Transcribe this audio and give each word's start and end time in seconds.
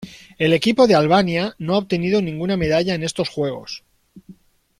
El 0.39 0.51
equipo 0.53 0.87
de 0.87 0.95
Albania 0.95 1.53
no 1.59 1.75
ha 1.75 1.77
obtenido 1.77 2.23
ninguna 2.23 2.57
medalla 2.57 2.95
en 2.95 3.03
estos 3.03 3.29
Juegos. 3.29 3.83